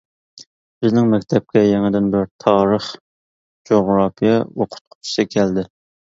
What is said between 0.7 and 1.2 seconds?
بىزنىڭ